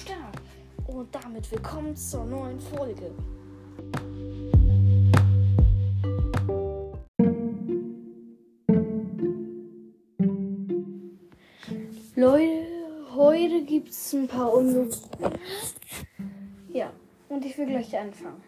[0.00, 0.36] Start.
[0.86, 3.10] Und damit willkommen zur neuen Folge.
[12.16, 12.66] Leute,
[13.14, 15.10] heute gibt es ein paar Unlust.
[16.72, 16.90] Ja,
[17.28, 18.42] und ich will gleich anfangen.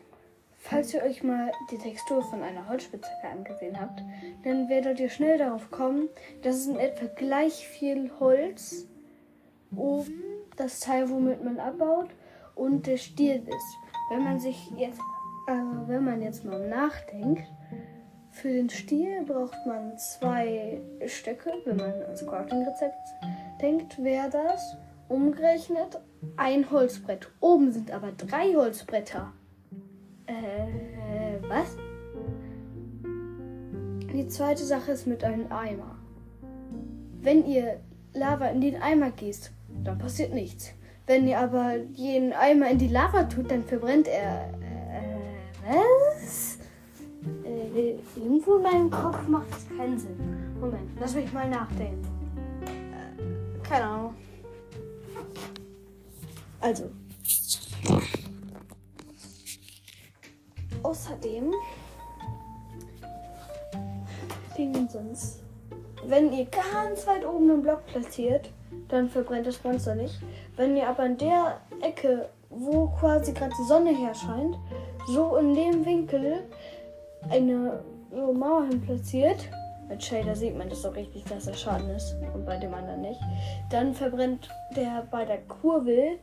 [0.56, 4.00] Falls ihr euch mal die Textur von einer Holzspitzhacke angesehen habt,
[4.44, 6.08] dann werdet ihr schnell darauf kommen,
[6.42, 8.86] dass es in etwa gleich viel Holz
[9.76, 10.22] oben,
[10.56, 12.08] das Teil, womit man abbaut,
[12.54, 13.76] und der Stiel ist.
[14.10, 15.00] Wenn man sich jetzt,
[15.46, 17.44] also wenn man jetzt mal nachdenkt,
[18.30, 22.94] für den Stiel braucht man zwei Stöcke, wenn man an Squatting-Rezept
[23.60, 24.76] denkt, wäre das
[25.12, 26.00] umgerechnet
[26.36, 27.28] ein Holzbrett.
[27.40, 29.32] Oben sind aber drei Holzbretter.
[30.26, 31.76] Äh, was?
[34.12, 35.96] Die zweite Sache ist mit einem Eimer.
[37.20, 37.80] Wenn ihr
[38.14, 39.52] Lava in den Eimer gießt,
[39.84, 40.72] dann passiert nichts.
[41.06, 44.48] Wenn ihr aber jeden Eimer in die Lava tut, dann verbrennt er.
[44.60, 45.76] Äh,
[46.14, 46.58] was?
[47.44, 50.16] Äh, irgendwo in meinem Kopf macht es keinen Sinn.
[50.60, 52.06] Moment, lass mich mal nachdenken.
[52.64, 54.14] Äh, keine Ahnung.
[56.60, 56.90] Also.
[60.84, 61.52] Außerdem.
[64.56, 65.40] Dingensens.
[66.06, 68.50] Wenn ihr ganz weit oben einen Block platziert,
[68.88, 70.20] dann verbrennt das Monster nicht.
[70.56, 74.56] Wenn ihr aber in der Ecke, wo quasi gerade die Sonne herscheint,
[75.06, 76.40] so in dem Winkel
[77.30, 79.48] eine so Mauer hin platziert,
[79.88, 83.00] mit Shader sieht man das doch richtig, dass er Schaden ist und bei dem anderen
[83.02, 83.20] nicht,
[83.70, 86.18] dann verbrennt der bei der Kurve,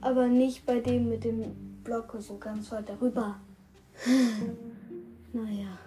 [0.00, 3.36] aber nicht bei dem mit dem Block so ganz weit darüber.
[5.32, 5.78] naja.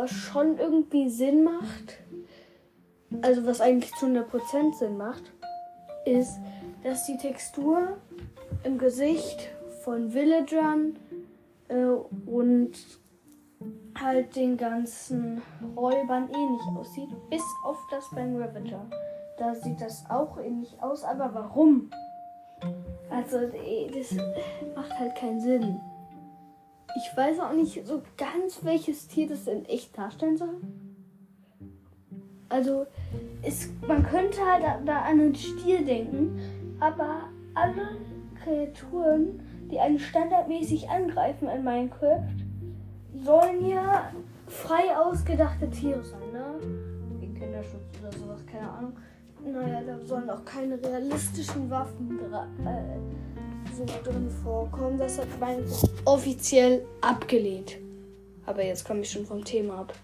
[0.00, 1.98] Was schon irgendwie Sinn macht,
[3.20, 5.30] also was eigentlich zu 100% Sinn macht,
[6.06, 6.38] ist,
[6.82, 7.98] dass die Textur
[8.64, 9.50] im Gesicht
[9.84, 10.98] von Villagern
[11.68, 12.72] äh, und
[13.94, 15.42] halt den ganzen
[15.76, 18.86] Räubern ähnlich aussieht, bis auf das beim Ravager.
[19.36, 21.90] Da sieht das auch ähnlich aus, aber warum?
[23.10, 24.16] Also, das
[24.74, 25.78] macht halt keinen Sinn.
[26.96, 30.60] Ich weiß auch nicht so ganz, welches Tier das in echt darstellen soll.
[32.48, 32.86] Also,
[33.42, 36.38] es, man könnte halt da an einen Stier denken,
[36.80, 37.96] aber alle
[38.42, 39.40] Kreaturen,
[39.70, 42.26] die einen standardmäßig angreifen in Minecraft,
[43.22, 44.10] sollen ja
[44.46, 46.54] frei ausgedachte Tiere sein, ne?
[47.20, 48.92] Wegen Kinderschutz oder sowas, keine Ahnung.
[49.44, 52.18] Naja, da sollen auch keine realistischen Waffen
[52.66, 54.98] äh, so drin vorkommen.
[54.98, 57.76] Das hat Minecraft offiziell abgelehnt.
[58.46, 59.94] Aber jetzt komme ich schon vom Thema ab.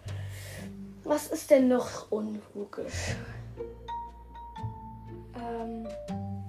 [1.05, 3.17] Was ist denn noch unlogisch?
[5.37, 5.87] Ähm,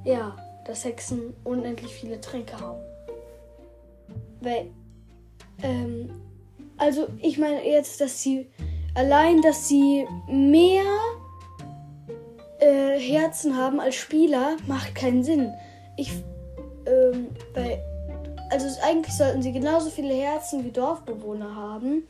[0.03, 2.81] ja, dass Hexen unendlich viele Tränke haben.
[4.41, 4.71] Weil,
[5.63, 6.09] ähm,
[6.77, 8.47] also ich meine jetzt, dass sie
[8.95, 10.85] allein, dass sie mehr
[12.59, 15.53] äh, Herzen haben als Spieler, macht keinen Sinn.
[15.97, 16.11] Ich,
[16.87, 17.79] ähm, weil,
[18.49, 22.03] also eigentlich sollten sie genauso viele Herzen wie Dorfbewohner haben.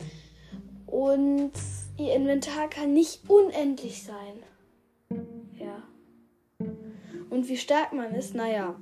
[0.86, 1.52] Und
[1.98, 5.18] ihr Inventar kann nicht unendlich sein.
[5.58, 5.82] Ja.
[7.30, 8.76] Und wie stark man ist, naja.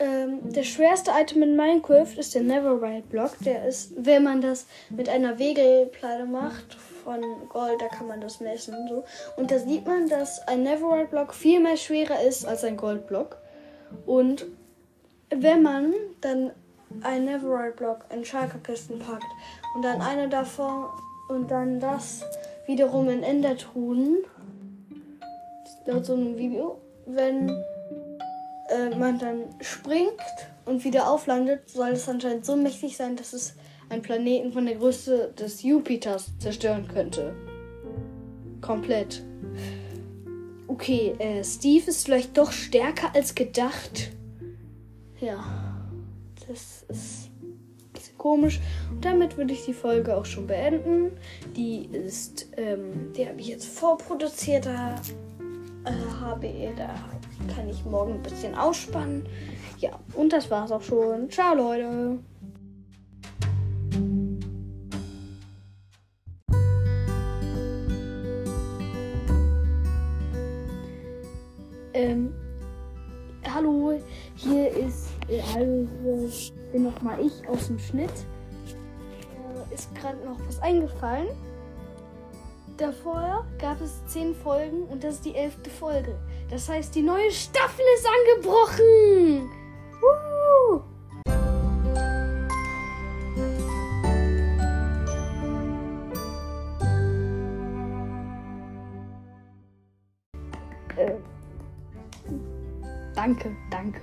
[0.00, 3.36] Ähm, der schwerste Item in Minecraft ist der Neverride Block.
[3.40, 8.40] Der ist, wenn man das mit einer Wegelplatte macht von Gold, da kann man das
[8.40, 9.04] messen und so.
[9.36, 13.38] Und da sieht man, dass ein Neverride Block viel mehr schwerer ist als ein Goldblock.
[14.06, 14.46] Und
[15.30, 16.52] wenn man dann
[17.02, 19.26] ein Neverride Block in Schalkerkisten packt
[19.74, 20.86] und dann eine davon
[21.28, 22.24] und dann das
[22.66, 24.18] wiederum in Endertruhen,
[25.86, 27.50] laut so einem Video, wenn
[28.68, 30.10] äh, man dann springt
[30.64, 33.54] und wieder auflandet, soll es anscheinend so mächtig sein, dass es
[33.88, 37.34] einen Planeten von der Größe des Jupiters zerstören könnte.
[38.60, 39.22] Komplett.
[40.80, 44.12] Okay, äh, Steve ist vielleicht doch stärker als gedacht.
[45.20, 45.44] Ja,
[46.46, 47.30] das ist
[48.16, 48.60] komisch.
[48.88, 51.10] Und damit würde ich die Folge auch schon beenden.
[51.56, 54.66] Die ist, ähm, die habe ich jetzt vorproduziert.
[54.66, 54.94] Da
[55.84, 56.94] äh, habe da
[57.52, 59.26] kann ich morgen ein bisschen ausspannen.
[59.78, 61.28] Ja, und das war's auch schon.
[61.28, 62.20] Ciao, Leute.
[71.98, 72.32] Ähm,
[73.52, 74.00] hallo,
[74.36, 78.12] hier ist, äh, also, bin nochmal ich aus dem Schnitt.
[79.68, 81.26] Äh, ist gerade noch was eingefallen.
[82.76, 86.16] davor gab es zehn Folgen und das ist die elfte Folge.
[86.48, 89.50] Das heißt, die neue Staffel ist angebrochen.
[90.00, 90.82] Woo!
[100.96, 101.16] Äh,
[103.18, 104.00] danke, danke.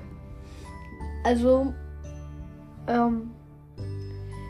[1.23, 1.73] Also,
[2.87, 3.31] ähm,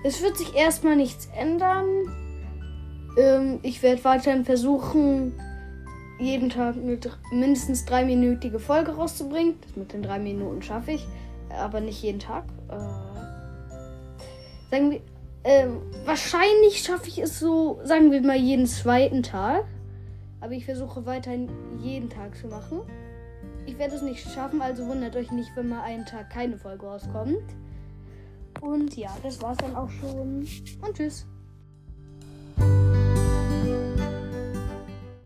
[0.04, 1.86] es wird sich erstmal nichts ändern.
[3.18, 5.34] Ähm, ich werde weiterhin versuchen,
[6.20, 6.98] jeden Tag eine
[7.32, 9.56] mindestens dreiminütige Folge rauszubringen.
[9.62, 11.08] Das mit den drei Minuten schaffe ich,
[11.50, 12.46] aber nicht jeden Tag.
[12.70, 12.78] Äh,
[14.72, 15.02] sagen wir,
[15.44, 19.66] ähm, wahrscheinlich schaffe ich es so, sagen wir mal, jeden zweiten Tag.
[20.42, 22.82] Aber ich versuche weiterhin jeden Tag zu machen.
[23.66, 26.86] Ich werde es nicht schaffen, also wundert euch nicht, wenn mal einen Tag keine Folge
[26.86, 27.56] rauskommt.
[28.62, 30.48] Und ja, das war's dann auch schon.
[30.82, 31.26] Und tschüss.